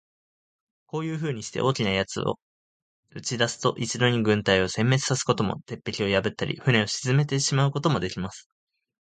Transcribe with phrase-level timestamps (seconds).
[0.87, 2.39] こういうふうにして、大きな奴を
[3.11, 8.49] 打ち出すと、一度に軍隊を全滅さすことも、鉄壁を破ったり、船を沈めてしまうこともできます。